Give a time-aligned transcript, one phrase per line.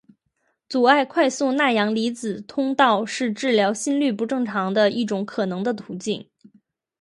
[0.67, 6.27] 阻碍快速钠阳离子通道是治疗心律不正常的一种可能的途径。